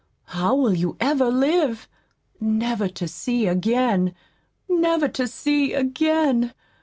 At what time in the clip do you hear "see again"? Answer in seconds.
3.07-4.15, 5.27-6.53